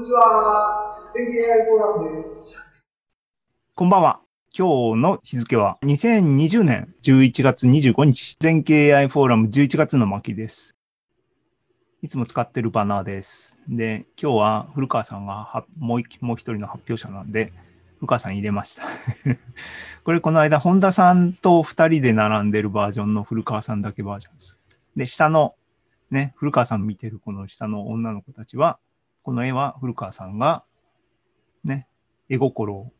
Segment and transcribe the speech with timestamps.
[0.00, 0.96] にちは。
[1.14, 2.64] 全景 AI フォーラムです。
[3.74, 4.22] こんばんは。
[4.56, 10.74] 今日の日付は2020年11月25日、全景 AI フォーラム11月の巻です。
[12.00, 13.58] いつも使ってるバナーです。
[13.68, 17.52] で、今日は古川さんがはもうもう一人の発表者なんで、
[17.98, 18.84] 古川さん入れました。
[20.04, 24.58] これこの間、本田さんと2人で並んでるバージョンの古川さんだけバージョンです。
[24.96, 25.56] で、下の
[26.10, 28.78] ね、古川さん見てるこの下の女の子たちは、
[29.22, 30.64] この絵は古川さんが
[31.62, 31.86] ね、
[32.28, 32.90] 絵心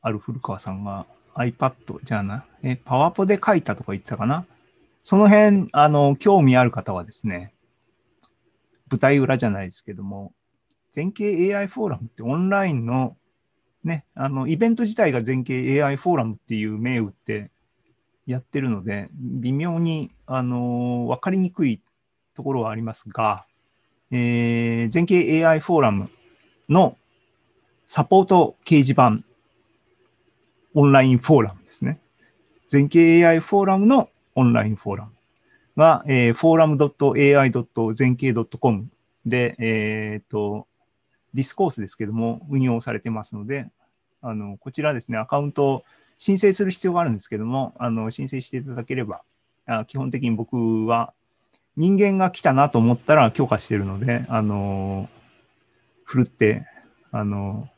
[0.00, 4.46] ある古川さんが iPad じゃあな、え、パワポで書いたとか言ってたかな？
[5.02, 7.54] その辺、あの、興味ある方はですね、
[8.90, 10.32] 舞台裏じゃないですけども、
[10.90, 13.16] 全景 AI フォーラムってオンラインの
[13.84, 17.50] ね、あの、イベント自体が全景 AI フォーラムっていう銘打って
[18.26, 21.80] やってるので、微妙に、あの、わかりにくい
[22.34, 23.44] ところはありますが、
[24.14, 26.10] えー、全景 AI フォーラム
[26.68, 26.98] の
[27.86, 29.20] サポート掲示板、
[30.74, 31.98] オンラインフォーラムですね。
[32.68, 35.12] 全景 AI フォーラムのオンラインフォーラム
[35.78, 37.94] が、えー、forum.ai.
[37.94, 38.88] 全景 .com
[39.24, 40.66] で、えっ、と、
[41.32, 43.70] ディスコースですけども、運用されてますので、
[44.20, 45.84] あの、こちらですね、アカウントを
[46.18, 49.22] 申請する必要があるんですけども、あの、申請していただければ、
[49.64, 51.14] あ基本的に僕は
[51.76, 55.08] 人間が来たなと思ったら許可してるので、あの、
[56.04, 56.66] ふるって、
[57.10, 57.68] あの、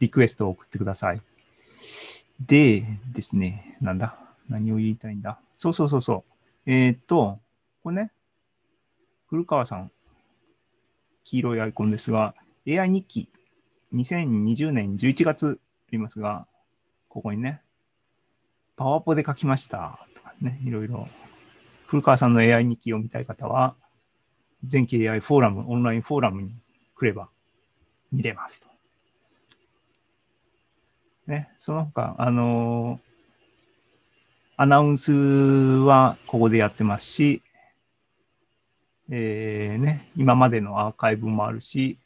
[0.00, 1.22] リクエストを送ってください。
[2.40, 4.16] でですね、なんだ？
[4.48, 5.38] 何を言いたいんだ？
[5.56, 6.24] そうそうそうそ
[6.66, 6.70] う。
[6.70, 7.38] えー、っと、
[7.82, 8.12] これね、
[9.26, 9.90] 古川さん、
[11.24, 12.34] 黄色いアイコンですが、
[12.66, 13.28] AI 日記、
[13.94, 16.46] 2020年11月ありますが、
[17.08, 17.60] ここにね、
[18.76, 21.08] パワポで書きましたとかね、いろいろ。
[21.88, 23.74] 古川さんの AI 日記を見たい方は、
[24.62, 26.54] 全景 AI フォーラム、オンラインフォーラムに
[26.94, 27.28] 来れば
[28.12, 28.68] 見れますと。
[31.26, 33.08] ね、その他、あのー
[34.60, 37.42] アナウンスはここでやってますし、
[39.08, 41.96] えーね、今までのアーカイブもあるし、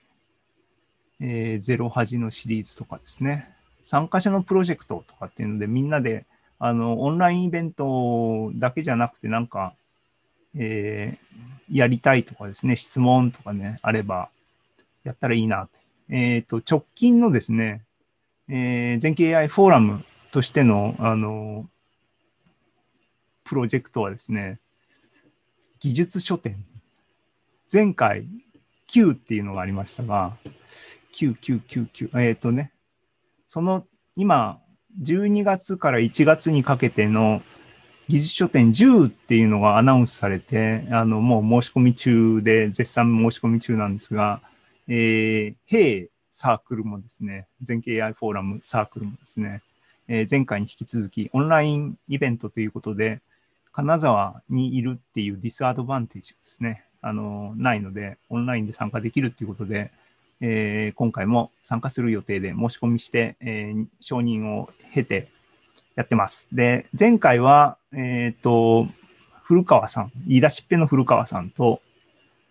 [1.19, 3.49] えー、ゼロハジのシリーズとかですね、
[3.83, 6.27] 参加者のプロジェクトとかっていうので、みんなで、
[6.59, 9.75] あの、オンラインイベントだけじゃなくて、なんか、
[10.57, 14.29] えー、やりたいとかですね、質問とかね、あれば、
[15.05, 15.69] やったらいいな。
[16.09, 17.83] えっ、と、直近のですね、
[18.49, 21.69] えー、全景 AI フォーラムとしての、あの、
[23.45, 24.59] プロジェクトはですね、
[25.81, 26.65] 技術書店。
[27.73, 28.27] 前回、
[28.87, 30.37] Q っていうのがありましたが、
[31.15, 32.73] 9999、えっ、ー、とね、
[33.49, 33.87] その
[34.17, 34.61] 今、
[35.01, 37.43] 12月から1月にかけての
[38.09, 44.41] 技術書店10っていうのがアナウンスされて、あの、もう申し込み中で、絶賛申し込み中なんですが、
[44.89, 49.63] えー、ヘイサークルもですね、全景 AI フォーラムサークルもですね、
[50.09, 53.21] えー、前回に引き続きオンラインイベントということで、
[53.73, 59.91] 金沢にいるっていうディスアドバンテージですね、あの、ないので、オンラインで参加できるっていうことで、
[60.41, 65.29] えー、今回も参加する予定で申し込みして、えー、承認を経て
[65.95, 66.49] やってます。
[66.53, 68.87] で、前回は、えっ、ー、と、
[69.43, 71.83] 古川さん、言い出しっぺの古川さんと、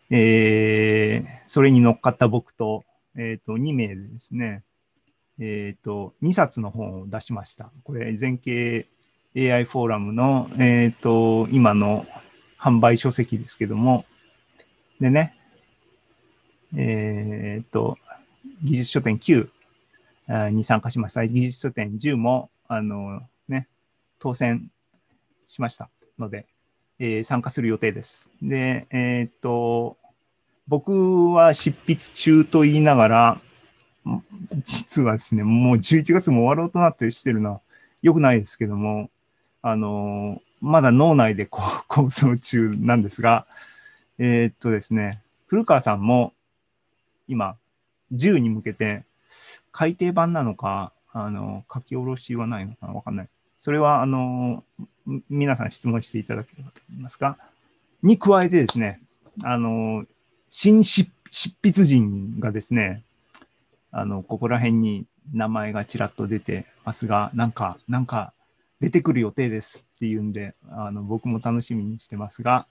[0.10, 2.84] えー、それに乗っかった僕と、
[3.16, 4.64] えっ、と、2名でですね、
[5.40, 7.72] えっ、と、2冊の本を出しました。
[7.84, 8.88] これ、全景
[9.36, 12.06] AI フォーラムの、えっ、と、今の
[12.60, 14.06] 販売書籍ですけども、
[15.00, 15.36] でね、
[16.78, 17.98] え、っと、
[18.64, 19.50] 技術書店9
[20.52, 21.26] に参加しました。
[21.26, 23.68] 技術書店10も、あのね、
[24.20, 24.70] 当選
[25.52, 26.46] しましたので、
[26.98, 28.30] えー、参加する予定です。
[28.42, 29.98] で、えー、っと、
[30.68, 33.42] 僕は執筆中と言いながら、
[34.64, 37.62] 実はですね、もう11月も終わろうとなってしてるのは
[38.02, 39.10] 良くないですけども、
[39.62, 43.46] あの、まだ脳内で構想中なんですが、
[44.18, 46.34] えー、っとですね、古川さんも
[47.28, 47.58] 今、
[48.14, 49.04] 10に向けて、
[49.74, 53.30] 改訂版なのか、あの、書き下ろしはないのかなわかんない。
[53.60, 54.64] それは、あの、
[55.30, 57.38] 皆さん質問していただければと思いますが、
[58.04, 59.02] に加えてですね、
[59.44, 60.06] あの、
[60.50, 61.08] 新執
[61.64, 63.04] 筆人がですね、
[63.92, 68.34] あの、ここら辺に名前がちらっと出てますが、なんか、なんか
[68.80, 72.68] 出てくる予定ですっていうんで、あの、僕も楽しみにしてますが、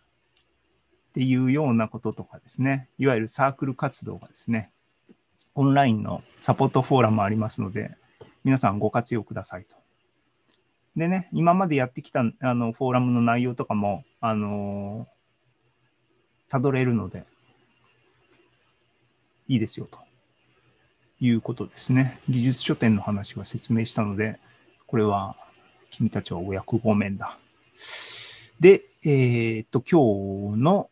[1.10, 4.70] っていうようなこととかですね、いわゆるサークル活動がですね、
[5.54, 7.96] オンラインのサポートフォーラムありますので、
[8.44, 9.76] 皆さんご活用くださいと。
[11.00, 15.08] でね、今までやってきたあのフォーラムの内容とかも、あの
[16.50, 17.24] たどれるので、
[19.48, 19.98] いいですよと
[21.18, 22.20] いうことですね。
[22.28, 24.38] 技術書店の話は説明したので、
[24.86, 25.36] これは
[25.90, 27.38] 君たちはお役御免だ。
[28.60, 30.90] で、えーっと、今日の、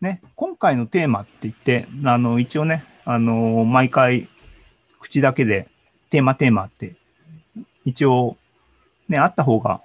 [0.00, 4.28] ね、今回のテーマって言って、あの、一応ね、あの、毎回、
[5.00, 5.66] 口だけで、
[6.10, 6.94] テーマテーマって、
[7.88, 8.36] 一応、
[9.08, 9.80] ね、あった方が、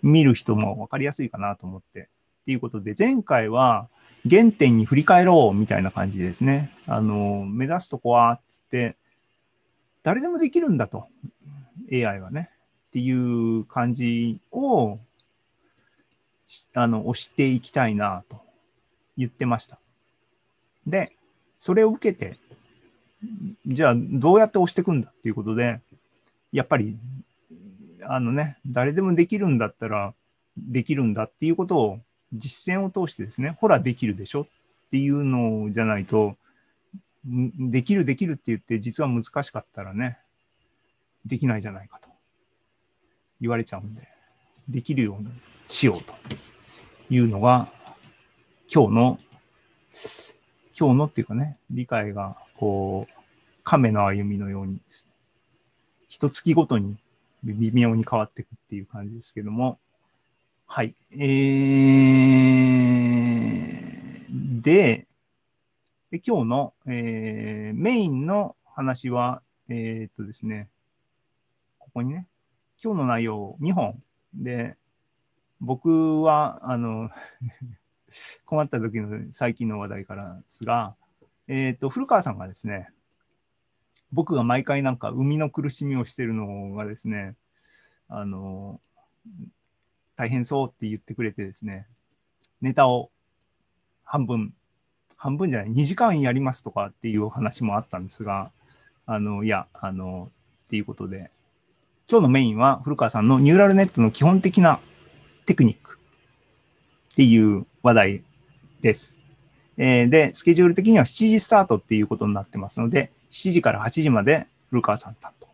[0.00, 2.02] 見る人も分かりやすいかなと思って。
[2.02, 2.04] っ
[2.46, 3.88] ていうことで、前回は、
[4.30, 6.72] 原点に振り返ろうみたいな感じですね。
[6.86, 8.94] あの、目指すとこは、つって、
[10.04, 11.08] 誰でもできるんだと。
[11.92, 12.48] AI はね。
[12.90, 15.00] っていう感じを、
[16.74, 18.40] あの、押していきたいなと
[19.16, 19.80] 言ってました。
[20.86, 21.10] で、
[21.58, 22.38] それを受けて、
[23.66, 25.80] じゃあどうやって押していくんだっていうことで、
[26.52, 26.96] やっぱり、
[28.10, 30.14] あのね、誰でもできるんだったら
[30.56, 32.00] できるんだっていうことを
[32.32, 34.42] 実践を通してですね、ほらできるでしょ？
[34.42, 34.46] っ
[34.90, 36.36] ていうのじゃないと、
[37.24, 40.18] できるできるって言って実は難しかったらね、
[41.26, 42.08] できないじゃないかと。
[43.40, 44.08] 言われちゃうんで、
[44.68, 45.28] できるように
[45.68, 46.14] しようと。
[47.10, 47.68] いうのが、
[48.72, 49.18] 今日の、
[50.78, 53.12] 今日のっていうかね、理解が、こう、
[53.64, 55.12] 亀の歩みのようにですね、
[56.08, 56.96] 一月ごとに
[57.44, 59.78] 微妙に変わっていくっていう感じですけども、
[60.66, 60.94] はい。
[61.12, 65.06] えー、で、
[66.10, 70.68] で今日の、えーメインの話は、えーっとですね、
[71.78, 72.26] ここにね、
[72.82, 74.02] 今日の内容2本
[74.34, 74.76] で、
[75.60, 77.10] 僕は、あの、
[78.46, 80.94] 困った時の最近の話題からですが、
[81.46, 82.90] えーっと、古川さんがですね、
[84.12, 87.34] 僕が毎回なんか生みの苦しみをしてるのがですね、
[88.08, 88.80] あの、
[90.16, 91.86] 大変そうって言ってくれてですね、
[92.60, 93.10] ネタを
[94.04, 94.54] 半分、
[95.16, 98.50] 半分じゃない、2時間やりますとかっていうお話もあったんですが、
[99.06, 100.30] あの、いや、あの、
[100.66, 101.30] っていうことで、
[102.10, 104.80] 今日のメインは古川さんのニューラルネットの基本的な
[105.44, 105.98] テクニック
[107.12, 108.22] っていう話題
[108.80, 109.20] です。
[109.76, 115.48] えーで、スケジュール的には7時スタートっていうことになってますので、7時から8時まで古川さん担当。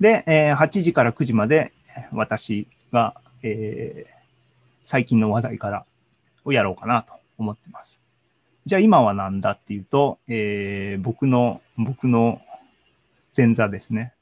[0.00, 1.72] で、えー8時から9時まで
[2.12, 4.18] 私が、えー
[4.84, 5.84] 最近の話題から
[6.46, 8.00] をやろうかなと思ってます。
[8.64, 12.40] じゃあ今は何だっていうと、えー僕の、僕の
[13.36, 14.14] 前座ですね。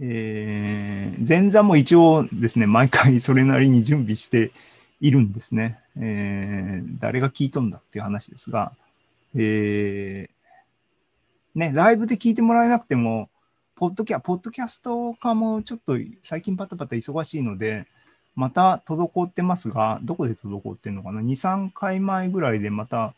[0.00, 4.52] えー前座も一応ですね、毎回それなりに準備して
[5.00, 5.80] いるんですね。
[5.96, 8.72] えー誰が聞いとんだっていう話ですが、
[9.34, 10.33] えー
[11.54, 13.28] ね、ライブで聞いてもらえなくても、
[13.76, 17.86] ポッドキャポッドキャスト化もちょっと最近パタパタ忙しいので、
[18.34, 23.14] また滞ってますが、どこで滞ってんのかな ?2、3回前ぐらいでまた、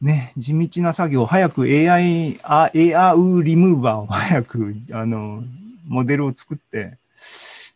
[0.00, 5.42] ね、地道な作業、早く AI、あ AR リムーバーを早く、あの、
[5.88, 6.96] モデルを作って、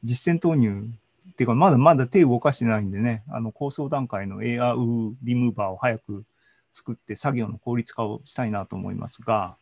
[0.05, 0.89] 実践投入、
[1.33, 6.25] っていうか、まだまだ手動かしてないんでね、あの、構想段階の AR リムーバーを早く
[6.75, 9.57] 作って作業の効率化をしたいなと思いますが、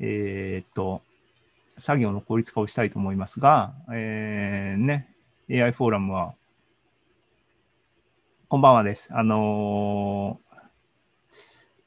[0.00, 1.00] えーっと、
[1.78, 5.08] 作業の効率化をしたいと思いますが、えーね、
[5.48, 6.34] AI フォーラムは、
[8.48, 9.08] こんばんはです。
[9.14, 10.44] あのー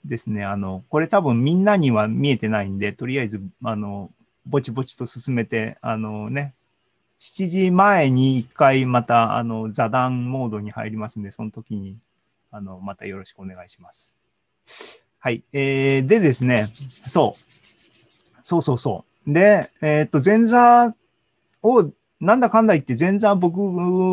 [0.06, 4.10] ですね、あの、これ多分みんなには見えてないんで、とりあえず、あの、
[4.46, 6.54] ぼちぼちと進めて、あのね、
[7.20, 11.98] 7時前に1回また、あの、座談モードに入りますんで、その時に、
[12.58, 14.18] あの、またよろしくお願いします。
[15.20, 15.44] はい。
[15.54, 16.68] えー、でですね、
[17.08, 18.44] そう。
[18.44, 19.34] そうそうそう。
[19.34, 20.96] で、えーっと、前座
[21.62, 23.60] を、なんだかんだ言って、前座僕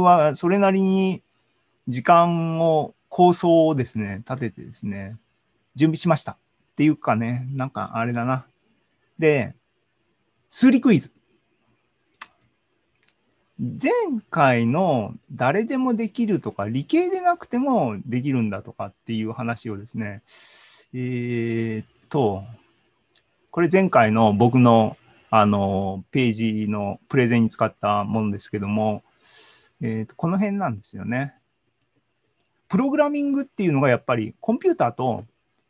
[0.03, 1.23] はそれなりに
[1.89, 5.17] 時間を、構想をですね、立ててですね、
[5.77, 6.33] 準備しました。
[6.33, 6.37] っ
[6.77, 8.45] ていうかね、なんかあれだな。
[9.19, 9.55] で、
[10.51, 11.13] 数理クイズ。
[13.61, 13.93] 前
[14.31, 20.23] 回の誰でもできるとか、理系でなくてもできるんだとかっていう話をですね、
[20.93, 22.43] えーっと、
[23.53, 24.97] これ前回の僕の
[25.31, 29.03] あのページのプレゼンに使ったものですけども、
[29.81, 31.35] えーっとこの辺なんですよね。
[32.69, 35.25] プログラミングっていうのがやっぱりコンピューターと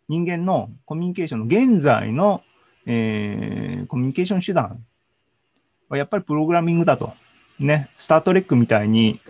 [0.08, 2.42] 人間のコミュニケーションの現在の、
[2.86, 4.84] えーコミュニケーション手段
[5.88, 7.12] はやっぱりプログラミングだと。
[7.61, 9.20] ね、スタートレックみたいに、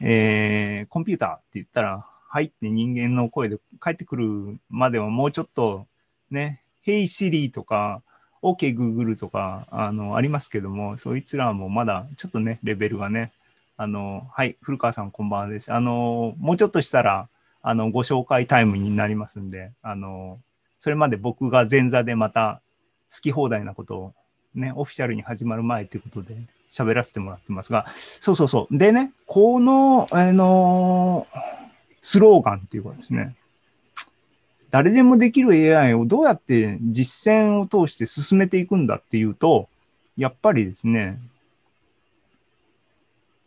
[0.00, 5.86] えーコンピューターって言ったら、はいって人間の声で返ってくるまではもうちょっと
[6.30, 8.02] ね、Hey Siri とか、
[8.42, 13.32] OK Google とか、あの、ありますけども、そいつらもまだちょっとね、レベルがね、
[13.76, 15.72] あの、はい、古川さんこんばんはです。
[15.72, 17.28] あの、もうちょっとしたら、
[17.62, 20.38] あの、ご紹介タイムになりますんで、あの、
[20.78, 22.60] それまで僕が前座でまた
[23.10, 24.14] 好き放題なことを
[24.54, 26.36] ね、オフィシャルに始まる前ということで
[26.74, 27.86] 喋らせてもらってますが、
[28.20, 28.76] そうそうそう。
[28.76, 31.26] でね、この、あの
[32.02, 33.36] スローガンっていうかですね、
[34.70, 39.68] 誰でもできる AI をどうやって実践を通して進めていくんだっていうと、
[40.16, 41.20] やっぱりですね、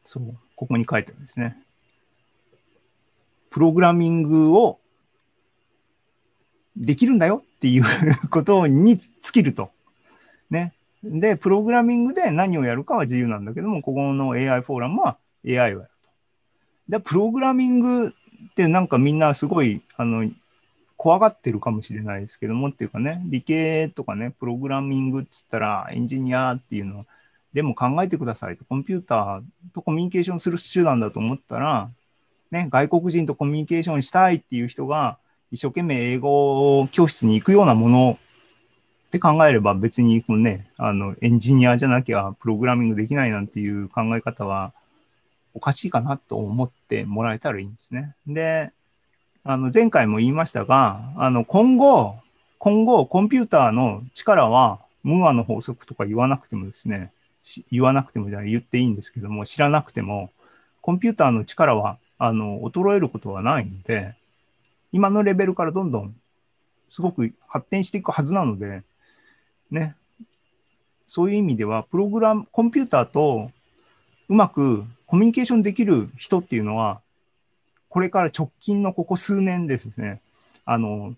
[0.05, 1.61] そう、ここに書いてあるんですね。
[3.49, 4.79] プログラミングを
[6.77, 7.83] できるんだよっていう
[8.29, 9.71] ことに尽きると。
[10.49, 10.73] ね。
[11.03, 15.87] で、プログラミングで何をやるかは自由なんだけども、ここの AI フォーラムは AI をやると。
[16.89, 20.29] で、プログラミングってなんかみんなすごい、あの、
[20.97, 27.05] 怖がってるかもしれないですけどもっていうかね、理系とかね、プログラミングっつったらエンジニアっていうの
[27.53, 29.41] でも考えてくださいと、コンピューター
[29.73, 31.89] とコミュニケーションする手段だと思ったら、
[32.51, 35.19] ね、外国人とコミュニケーションしたいっていう人が
[35.51, 38.19] 一生懸命英語教室に行くようなもの
[39.07, 44.73] って考えれば別にこのね、あの、エンジニアじゃなきゃプログラミングできないなんていう考え方は
[45.53, 48.15] おかしいかなと思ってもらえたらいいんですね。
[48.27, 48.71] で、
[49.43, 52.17] あの、前回も言いましたが、あの、今後、
[52.59, 57.13] 今後、コンピューターの力は、ムーアの法則とか言わなくてもですね、
[57.71, 60.31] 言わなくてもじゃ言っていいんですけども、知らなくても、
[60.81, 64.15] コンピューターの力は、あの、衰えることはないので、
[64.91, 66.15] 今のレベルからどんどん、
[66.89, 68.83] すごく発展していくはずなので、
[69.71, 69.95] ね、
[71.05, 73.51] そういう意味では、プログラム、コンピューターと
[74.29, 77.01] うまくコミュニケーションできる人っていうのは、
[77.89, 80.21] これから直近のここ数年ですね、
[80.65, 81.15] あの、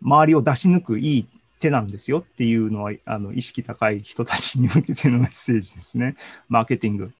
[0.00, 1.26] 周りを出し抜くいい
[1.60, 6.16] 手なんですよっていうのは、あの、意識高い人たちに向けてのメッセージですね。
[6.48, 7.12] マーケティング。